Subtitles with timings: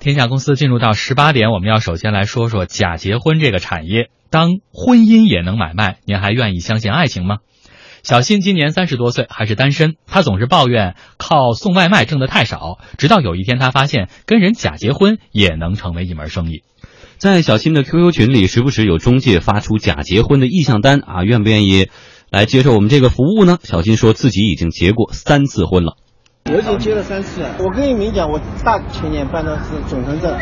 [0.00, 4.10] 天下公司进入到十八点，我们要首先来说说假结婚这个产业。
[4.30, 7.38] 当婚姻也能买卖，您还愿意相信爱情吗？
[8.04, 9.96] 小新今年三十多岁，还是单身。
[10.06, 16.62] 他总是抱怨靠送外卖挣的太少，直到有一天他发现跟人假结婚也能成为一门生意。
[17.16, 21.88] 在小新的 QQ 群里，时不时有中介发出假结婚的意向单啊，愿不愿意
[22.30, 23.58] 来接受我们这个服务呢？
[23.64, 25.96] 小新说自己已经结过三次婚了。
[26.50, 30.32] 我已经结了三次，我跟你明讲，我大前年办的是准生证，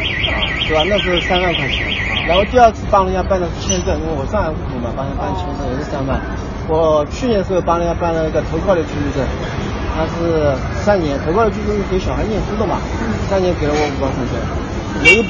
[0.62, 0.86] 是吧？
[0.86, 1.82] 那是三万块钱，
[2.28, 6.14] 然后第二次帮人家办的是签证，因为我上海户口嘛，帮人家办签证也是三万。
[6.68, 9.26] 我去年时候帮人家办了一个投靠的居住证，
[9.98, 12.78] 他是三年，投靠的居住证给小孩念书的嘛，
[13.28, 15.22] 三年给了我五万块钱，我又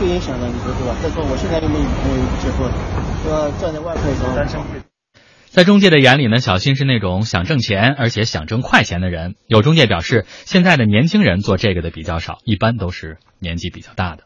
[0.00, 0.96] 不影响的，你说是吧？
[1.04, 2.64] 再说我现在又没女朋友，结婚，
[3.20, 3.52] 是吧？
[3.60, 4.80] 赚点外快时候单身贵。
[5.54, 9.36] 在中介的眼里呢，小新是那种想挣钱而且想挣快钱的人。
[9.46, 14.24] 有中介表示，现在的年轻人做这个的比较少，一般都是年纪比较大的。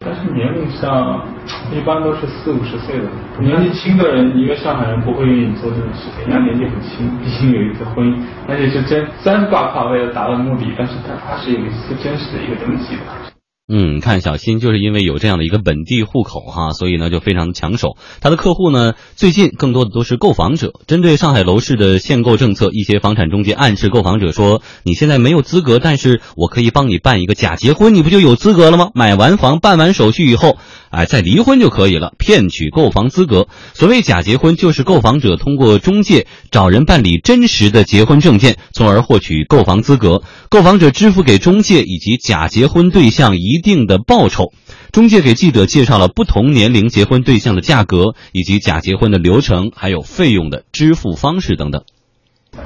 [0.00, 1.28] 但是年龄上，
[1.72, 3.06] 一般都是四五十岁的
[3.38, 13.33] 年纪轻的人，一个上海人不会愿意做这种事情，人家年纪很轻，毕竟有一次婚姻，而且是真真挂靠为了达到目的，但是他他是有一次真实的一个登记的。
[13.66, 17.96] 嗯，看小新就是因为有这样的一个本地户口哈，所以呢就非常的抢手。
[18.20, 20.74] 他的客户呢，最近更多的都是购房者。
[20.86, 28.90] 针对上海楼市的限购政策，一些房产中介暗示购房者说：“你现在没有资格，但是我可以帮你办一个假结婚，你不就有资格了吗？
[28.94, 30.58] 买完房办完手续以后，
[30.94, 33.48] 哎，再离婚就可以了，骗取购房资格。
[33.72, 40.22] 所谓假结婚，就是购房者通过中介找人办理真实的结婚证件，从而获取购房资格。
[40.48, 44.52] 购房者支付给中介以及假结婚对象一。”定的报酬，
[44.92, 51.82] 中介给记者介绍了不同年龄结婚对象的价格，以及假结婚的流程，还有费用的支付方式等等。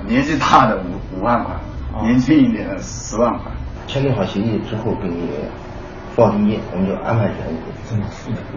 [0.09, 1.55] 年纪大的五五万块，
[2.03, 3.53] 年轻一点的十万块。
[3.87, 5.15] 签订好协议之后给你
[6.19, 7.37] 报定金，我们就安排人。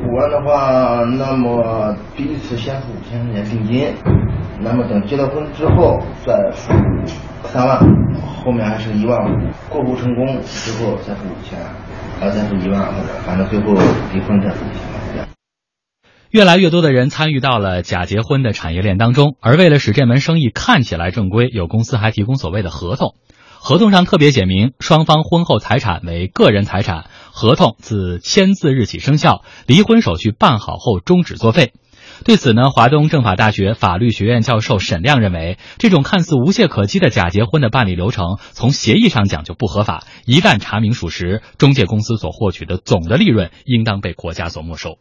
[0.02, 3.94] 五万的话，那么第一次先付五千块钱定金，
[4.60, 6.74] 那么等结了婚之后再付
[7.44, 7.80] 三万，
[8.44, 9.38] 后面还是一万五。
[9.70, 11.60] 过户成功之后再付五千。
[12.20, 13.74] 再付一万或者，反正最后
[14.14, 15.28] 离婚再付一千
[16.30, 23.16] 越来越多的人参与到了假结婚的产业链当中，而为了使这门生意看起来正规，有公司还提供所谓的合同。
[23.64, 31.74] 合同上特别写明，双方婚后财产为个人财产，合同自签字日起生效，离婚手续办好后终止作废。
[32.24, 40.04] 对此呢，华东政法大学法律学院教授沈亮认为，这种看似无懈可击的假结婚的办理流程，从协议上讲就不合法。
[40.26, 44.98] 一旦查明属实，中介公司所获取的总的利润应当被国家所没收。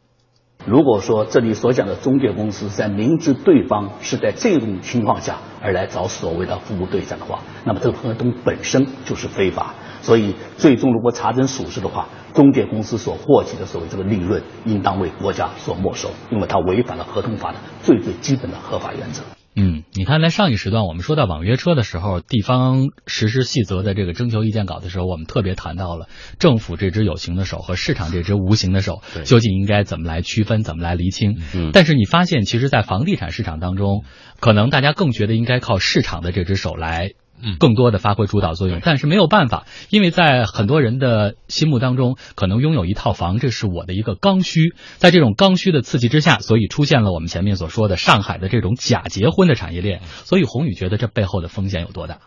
[0.66, 9.74] 如果说这里所讲的中介公司在明知对方是在这种情况下而来找所谓的服务对象的话，那么这个合同本身就是非法。
[10.02, 19.22] 所以，最终如果查证属实的话，中介公司所获取的所谓这个利润，应当为国家所没收，因为它违反了合同法的最最基本的合法原则。
[19.56, 26.08] 嗯，你看，在上一时段我们说到网约车的时候，地方实施细则的这个征求意见稿的时候，我们特别谈到了
[26.38, 31.40] 政府这只有形的手和市场这只无形的手，究竟应该怎么来区分，怎么来厘清？
[31.52, 34.04] 嗯，但是你发现，其实，在房地产市场当中，
[34.38, 37.10] 可能大家更觉得应该靠市场的这只手来。
[37.42, 44.74] 嗯，更多的发挥主导作用，但是没有办法，因为在很多人的心目当中，可能拥有一套房，这是我的一个刚需。
[44.98, 50.02] 在这种刚需的刺激之下，所以出现了我们前面所说的上海的这种假结婚的产业链。
[50.04, 52.18] 所以宏宇觉得这背后的风险有多大？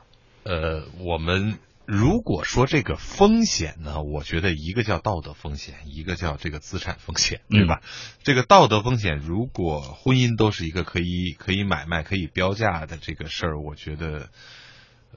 [0.44, 7.82] 呃，我们如果说这个风险呢，我觉得一个叫道德风险，一个叫这个资产风险，对吧？
[8.24, 14.30] 这个道德风险，如果婚姻都是一个可以可以买卖、可以标价的这个事儿，我觉得。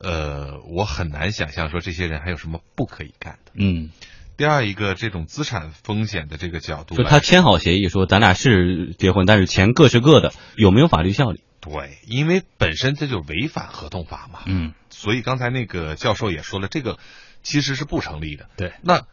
[0.01, 3.53] 呃，我很难想象说这些人还有什么不可以干的。
[3.55, 3.91] 嗯，
[4.37, 11.43] 第二一个，这种资产风险的这个角度，就他签好协议说咱俩是结婚，但是钱各是各的，有没有法律效力？
[11.61, 14.41] 对，因为本身这就违反合同法嘛。
[14.47, 16.99] 嗯，所以刚才那个教授也说了，这个
[17.43, 18.49] 其实是不成立的。
[18.57, 19.07] 对，那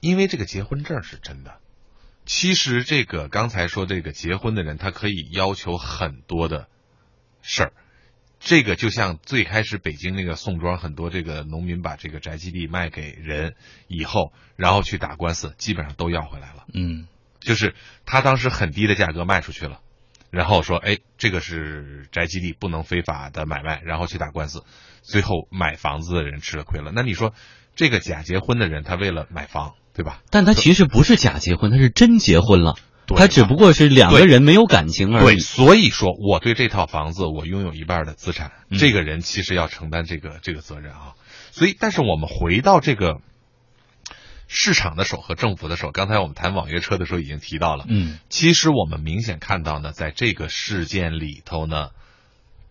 [0.00, 1.58] 因为这个结婚证是真的，
[2.24, 6.66] 其实这个刚才说这个结婚的人，他可以要求很多的
[7.42, 7.72] 事儿。
[8.44, 13.54] 这个就像最开始北京那个宋庄，很多这个农民把这个宅基地卖给人
[13.88, 16.66] 以后，然后去打官司，基本上都要回来了。
[16.74, 17.08] 嗯，
[17.40, 17.74] 就是
[18.04, 19.80] 他当时很低的价格卖出去了，
[20.30, 24.62] 然后说，哎，这个是宅基地，不能非法的买卖，然后去打官司，
[25.00, 26.92] 最后买房子的人吃了亏了。
[26.94, 27.32] 那你说，
[27.74, 30.20] 这个假结婚的人，他为了买房，对吧？
[30.28, 32.76] 但他其实不是假结婚，他是真结婚了。
[33.06, 35.36] 他只不过是两个人没有感情而已。
[35.36, 41.14] 对，所以说我对这套房子我拥有一半的资产，这个人其实要承担这个这个责任啊。
[41.52, 43.20] 所以，但是我们回到这个
[44.48, 47.84] 市场的手和政府的手，刚才我们谈网约车的时候已经提到了。
[47.88, 51.90] 嗯，其实我们明显看到呢，在这个事件里头呢，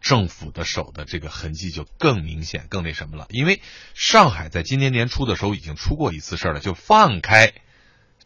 [0.01, 3.27] 政府的手的这个痕迹就更明显、更那什么了。
[3.29, 3.61] 因为
[3.93, 7.53] 上海在今年年初的时候已经出过一次事儿了，就放开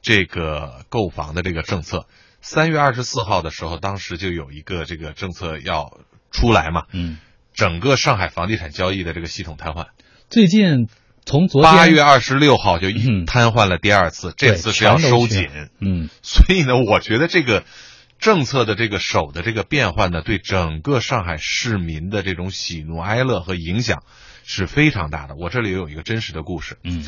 [0.07, 2.07] 这个购房的这个政策。
[2.39, 5.99] 三月二十四号的时候，当时就有一个这个政策要
[6.31, 6.83] 出来嘛。
[6.93, 7.17] 嗯，
[7.53, 9.87] 整个上海房地产交易的这个系统瘫痪。
[10.29, 10.87] 最近。
[11.29, 12.87] 从昨天八月二十六号就
[13.25, 15.49] 瘫痪了第二次，这次是要收紧。
[15.77, 17.65] 嗯，所以呢，我觉得这个
[18.17, 24.03] 政策的这个手的这个变换呢，对整个上海市民的这种喜怒哀乐和影响
[24.45, 25.35] 是非常大的。
[25.35, 26.77] 我这里有一个真实的故事。
[26.85, 27.03] 嗯，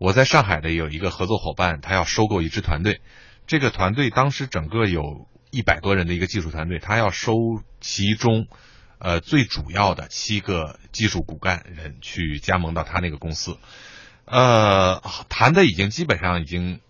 [0.00, 3.02] 我在上海的有一个合作伙伴，他要收购一支团队，
[3.46, 7.34] 这个团队当时整个有一百多人的一个技术团队，他要收
[7.80, 8.48] 其中。
[9.02, 13.56] 呃，最主要的七个技术骨干人去加盟到他那个公司，
[14.26, 15.00] 呃，
[15.30, 16.82] 谈的已经基本上已经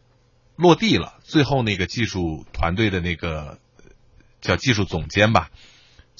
[0.56, 1.20] 落地了。
[1.22, 3.60] 最后那个技术团队的那个
[4.40, 5.50] 叫技术总监吧，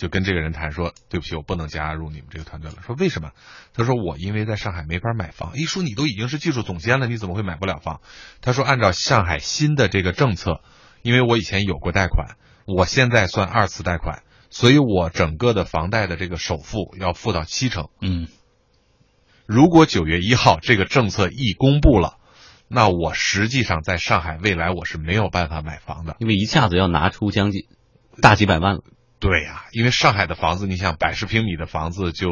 [0.01, 3.33] 就跟这个人谈说：“对不起，我不能加入你们这个团队了。”说为什么？
[3.75, 8.01] 他说：“我因为在上海没法买房。”一说你都已经是技术总监了，你怎么会买不了房？
[8.41, 10.63] 他说：“按照上海新的这个政策，
[11.03, 17.89] 因为我以前有过贷款，我现在算二次贷款。”所以我整个的房贷的这个首付要付到七成。
[18.01, 18.27] 嗯，
[19.47, 22.17] 如果九月一号这个政策一公布了，
[22.67, 27.67] 那我实际上在上海未来我是没有办法买房的，因为一下子要拿出将近
[28.21, 28.83] 大几百万了。
[29.21, 32.31] 对呀，因为上海的房子，你想百十平米的房子就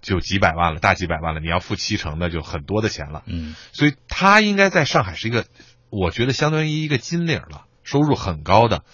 [0.00, 3.22] 就几百万了，大几百万了，你要付七成，那就很多的钱了。
[3.26, 5.44] 嗯，所以他应该在上海是一个，
[5.90, 8.84] 我觉得相当于一个金领了，收入很高的。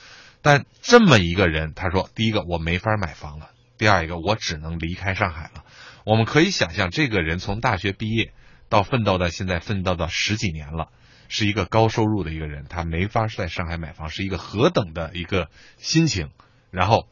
[0.42, 5.64] 但这么一个人，他说：第一个我没法买房了，第二一个我只能离开上海了。
[6.04, 8.32] 我们可以想象，这个人从大学毕业
[8.68, 10.88] 到奋斗到现在，奋斗到十几年了，
[11.28, 16.30] 是一个高收入的一个人，他没法在上海买房，是一个何等的一个心情。
[16.70, 17.08] 然后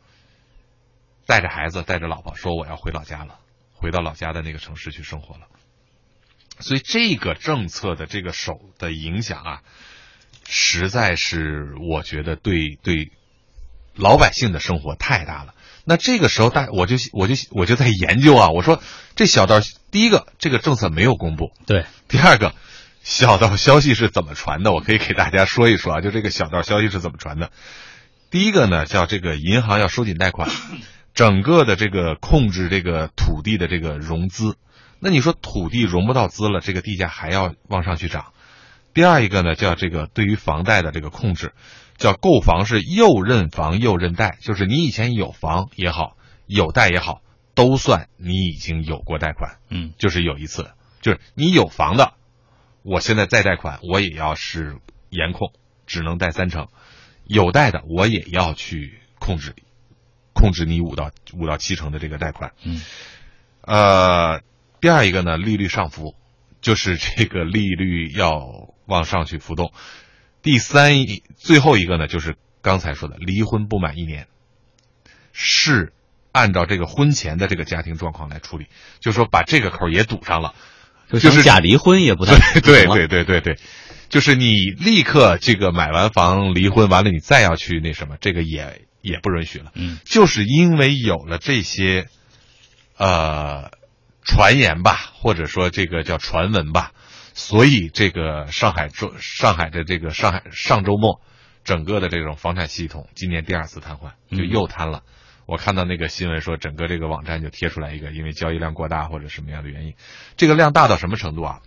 [1.27, 3.39] 带着孩子，带着老婆，说我要回老家了，
[3.73, 5.47] 回到老家的那个城市去生活了。
[6.61, 9.63] 所以这个政策的这个手的影响啊。
[10.49, 13.11] 实在是，我觉得对对
[13.97, 15.57] 老百姓的生活太大了。
[15.85, 18.51] 那这个时候，大我就我就我就在研究啊。
[18.51, 18.81] 我说
[19.17, 19.61] 这小道，
[19.91, 22.55] 第一个这个政策没有公布，对；第二个
[23.03, 24.71] 小道消息是怎么传的？
[24.71, 26.01] 我可以给大家说一说啊。
[26.01, 27.51] 就这个小道消息是怎么传的？
[28.31, 30.51] 第一个呢，叫这个银行要收紧贷款，
[31.15, 34.57] 整个的这个控制这个土地的这个融资。
[34.99, 38.33] 那你说土地融不到资了，这个地价还要往上去涨。
[38.95, 41.53] 第二一个呢，叫这个对于房贷的这个控制，
[41.99, 47.21] 叫购房是又认房又认贷，就是你以前有房也好，有贷也好，
[47.55, 49.59] 都算你已经有过贷款。
[49.69, 50.71] 嗯，就是有一次，
[51.03, 52.15] 就是你有房的，
[52.83, 54.79] 我现在再贷款，我也要是
[55.11, 55.53] 严控，
[55.87, 56.69] 只能贷三成；
[57.27, 59.55] 有贷的，我也要去控制，
[60.33, 62.53] 控制你五到五到七成的这个贷款。
[62.65, 62.81] 嗯，
[63.63, 64.41] 呃，
[64.81, 66.15] 第二一个呢，利率上浮，
[66.61, 68.75] 就是这个利率要。
[68.89, 69.73] 往上去浮动，
[70.43, 70.93] 第三
[71.37, 74.29] 最后一个呢，就是刚才说的离婚不满一年，
[75.33, 75.93] 是
[76.31, 78.67] 按照这个婚前的这个家庭状况来处理，
[79.01, 80.55] 就是说把这个口也堵上了，
[81.11, 83.59] 就是假离婚也不太对对对对对，
[84.09, 89.73] 就是你立刻这个买完房离婚完了，你再要去那什么，这个也也不允许了。
[89.75, 92.09] 嗯，就是因为有了这些，
[92.97, 93.71] 呃，
[94.23, 96.93] 传言吧，或者说这个叫传闻吧。
[97.39, 101.21] 所以，这个上海周上海的这个上海上周末，
[101.65, 105.03] 整个的这种房产系统今年第二次瘫痪，就又瘫了。
[105.45, 109.93] 我看到那个新闻说，整个这个网站就贴出来一个，因为交易量过大或者什么样的原因，
[110.39, 111.61] 这个量大到什么程度啊？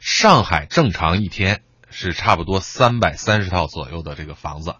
[0.00, 4.76] 上海正常一天是差不多三百三十套左右的这个房子，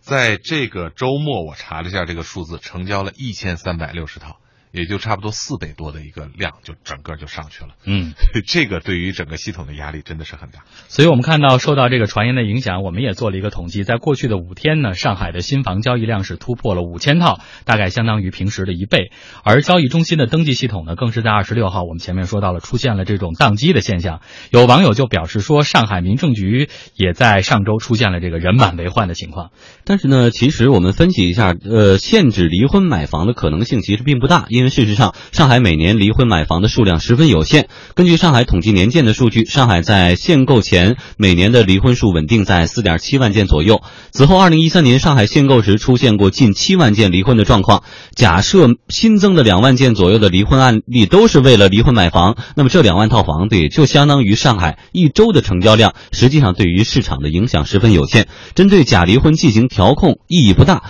[0.00, 4.38] 在这个周末我查了一下这个数字，成交了一千三百六十套。
[4.74, 7.70] 也就差不多四倍多的一个量，就整个就上去了。
[7.86, 8.12] 嗯，
[8.44, 10.64] 这个对于整个系统的压力真的是很大。
[10.88, 19.12] 所以我们看到，受到这个传言的影响，我们也做了一个统计，在过去的五天呢，上海的新房交易量是突破了五千套，大概相当于平时的一倍。
[19.44, 24.20] 而交易中心的登记系统呢，更是在二十六号，我们前面说到了出现了这种宕机的现象。
[24.50, 29.50] 有网友就表示说，上海民政局也在上周出现了这个人满为患的情况。
[29.84, 37.68] 但是呢，其实我们分析一下，呃，限制离婚买房的可能性其实并不大，因事实上，上海每年离婚买房的数量十分有限。
[37.94, 43.82] 根据上海统计年鉴的数据，上海在限购前每年的离婚数稳定在四点七万件左右。
[44.12, 47.82] 此后，二零一三年上海限购时出现过近七万件离婚的状况。
[48.14, 55.94] 假设新增的两万件左右的离婚案例都是为了离婚买房，那么这两万套房子也就相当于上海一周的成交量。
[56.12, 58.28] 实际上，对于市场的影响十分有限。
[58.54, 60.82] 针对假离婚进行调控意义不大。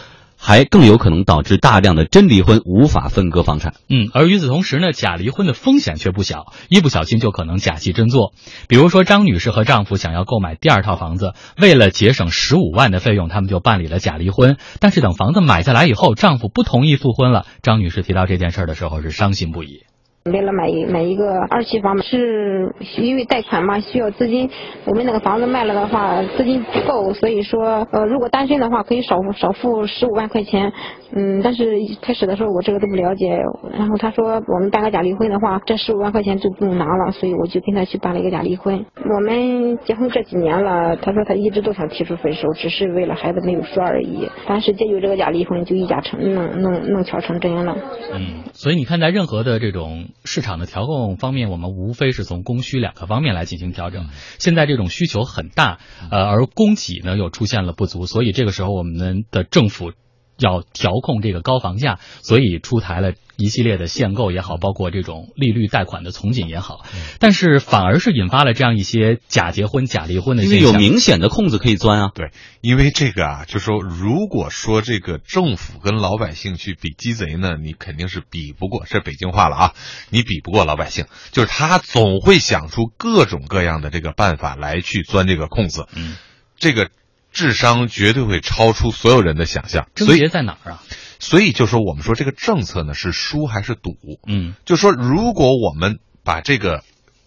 [0.47, 3.73] 还更有可能导致大量的真离婚无法分割房产。
[3.89, 8.35] 嗯，而与此同时呢，假离婚的风险却不小，一不小心就可能假戏真做。
[8.69, 14.59] 比如说，张女士和丈夫想要购买第二套房子，为了节省十五万的费用，他们就办理了假离婚。
[14.81, 17.47] 但是等房子买下来以后，丈夫不同意复婚了。
[17.63, 19.85] 张女士提到这件事儿的时候是伤心不已。
[20.33, 24.49] 为了买一买一个二期房，是因为贷款嘛，需要资金。
[24.87, 30.73] 我们那个房子卖了的话，资金不够，所以说，呃，如果单身的话，可以少少付十五万块钱。
[31.13, 33.39] 嗯，但是开始的时候我这个都不了解，
[33.77, 38.83] 然后他说我们办个假离婚的话，这十五万块钱就不用拿了，所以我就跟他去办了一个假离婚。
[39.05, 44.27] 我们结婚这几年了，他说他一直都想提出分手，只是为了孩子没有说而已。
[44.49, 47.77] 但是借由这个假离婚，就一家成弄弄弄巧成真了。
[48.15, 50.07] 嗯，所以你看，在任何的这种。
[50.25, 54.09] 市场的调控方面，我们无非是从供需两个方面来进行调整。
[54.39, 55.79] 现在这种需求很大，
[56.11, 59.93] 呃，而供给呢又出现了不足，所以这个时候我们的政府。
[60.37, 66.85] 要调控这个高房价，所以出台了一系列的限购也好，包括这种利率贷款的从紧也好，
[67.19, 70.73] 但是反而是引发了这样一些假结婚、假离婚的现象。
[70.73, 72.11] 有明显的空子可以钻啊。
[72.15, 79.73] 对，因为这个啊，就说如果说这个政府跟老百姓去比鸡贼呢，你肯定是比不过，这北京话了啊，
[80.11, 85.87] 你比不过老百姓，就是他总会想出各种各样的这个办法来去钻这个空子。
[85.95, 86.17] 嗯，
[86.59, 86.89] 这个。
[87.37, 90.83] 智商绝对会超出所有人的想象，症结在哪儿啊？
[91.19, 93.97] 所以就说我们说这个政策呢是输还是赌？
[94.27, 96.83] 嗯，就说如果我们把这个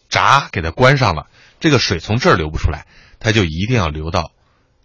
[0.09, 1.27] 闸给它关上了，
[1.59, 2.85] 这个水从这儿流不出来，
[3.19, 4.31] 它就一定要流到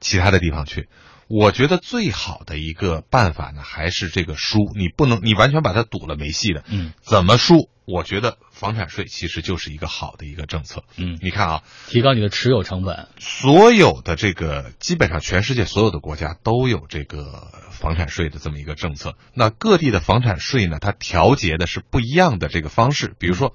[0.00, 0.88] 其他的地方去。
[1.34, 6.62] 我觉得最好的一个办法呢，还是这个输，你不能你完全把它堵了没戏的。
[6.68, 7.70] 嗯，怎么输？
[7.86, 10.84] 我觉得房产税其实就是一个好的一个政策。
[10.98, 13.08] 嗯，你看啊，提高你的持有成本。
[13.18, 19.14] 所有的这个基本上全世界所有的国家都有这个房产税的这么一个政策。
[19.32, 23.16] 那各地的房产税呢，它调节的是不一样的这个方式。
[23.18, 23.54] 比如说，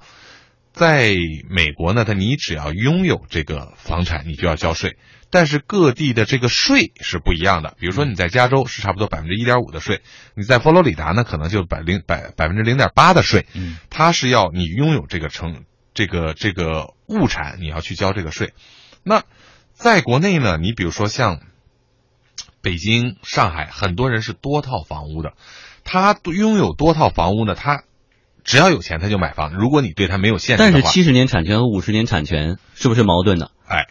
[0.72, 1.14] 在
[1.48, 4.96] 美国呢，它你只要拥有这个房产，你就要交税。
[5.30, 10.00] 但是各地的这个税是不一样的，比如说你在加州是差不多百分之一点五的税，
[10.34, 18.54] 你在佛罗里达呢可能就百零百百分之零点八的税，嗯，它是要你拥有这个成这个这个物产，你要去交这个税。
[19.02, 19.22] 那
[19.74, 21.40] 在国内呢，你比如说像
[22.62, 25.34] 北京、上海，很多人是多套房屋的，
[25.84, 27.82] 他拥有多套房屋呢，他
[28.44, 33.50] 只要有钱他就买房，如果你对他没有限制但是七十年产权和五十年产权是不是矛盾的？
[33.66, 33.88] 哎。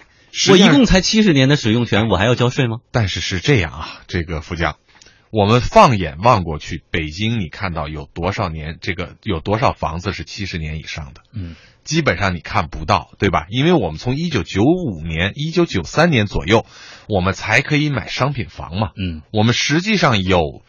[0.50, 2.78] 我一共才七十年的使用权，我还要交税吗？
[2.92, 4.78] 但是是这样啊，这个副将，
[5.32, 11.22] 我们放眼望过去，北京你看到有多少年，这个有多少房子是七十年以上的？
[11.34, 13.46] 嗯，基本上你看不到，对吧？
[13.50, 16.66] 因为我们从一九九五年、一九九三年左右，
[17.08, 18.92] 我们才可以买商品房嘛。
[18.96, 20.64] 嗯，我们实际上有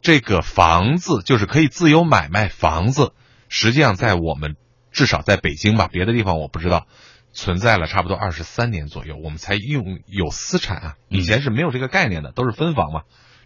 [0.00, 3.12] 这个房子，就是可以自由买卖房子。
[3.48, 4.56] 实际上，在我们
[4.92, 6.86] 至少在北京吧，别的地方我不知道。
[7.32, 10.96] 存在了差不多二十三年左右，我们才用有私产啊。
[11.08, 13.02] 以前是没有这个概念的，都是分房嘛。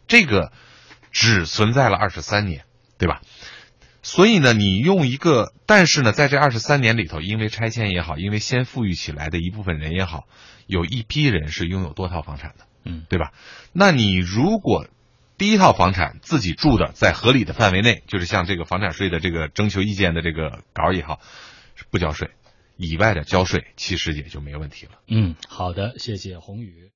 [0.07, 0.53] 这个
[1.11, 2.65] 只存在了二十三年，
[2.99, 3.21] 对吧？
[4.03, 10.25] 所以呢，你用一个，但是呢，在这二十三年里头，因为拆迁也好，因为先富裕起来的一部分人也好，
[10.67, 13.33] 有一批人是拥有多套房产的，嗯，对吧？
[13.73, 14.89] 那你如果
[15.39, 21.21] 第一套房产自己住的在合理的范围内，就是像这个房产税的这个征求意见的这个稿也好，
[21.91, 22.31] 不交税。
[22.77, 24.93] 以外的交税，其实也就没问题了。
[25.09, 26.91] 嗯，好的，谢谢宏宇。